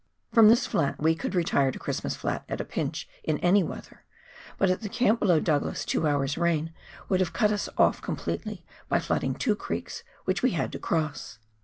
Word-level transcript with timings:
From 0.33 0.49
this 0.49 0.65
flat 0.65 0.99
we 0.99 1.13
could 1.13 1.35
retire 1.35 1.69
to 1.69 1.77
Christmas 1.77 2.15
Flat 2.15 2.43
at 2.49 2.59
a 2.59 2.65
pinch 2.65 3.07
in 3.23 3.37
any 3.37 3.61
weather, 3.61 4.03
but 4.57 4.71
at 4.71 4.81
the 4.81 4.89
camp 4.89 5.19
below 5.19 5.35
the 5.35 5.41
Douglas 5.41 5.85
two 5.85 6.07
hours' 6.07 6.39
rain 6.39 6.73
would 7.07 7.19
have 7.19 7.33
cut 7.33 7.51
us 7.51 7.69
off 7.77 8.01
com 8.01 8.17
pletely 8.17 8.63
by 8.89 8.97
flooding 8.99 9.35
two 9.35 9.55
creeks 9.55 10.01
which 10.25 10.41
we 10.41 10.53
had 10.53 10.71
to 10.71 10.79
cross. 10.79 11.37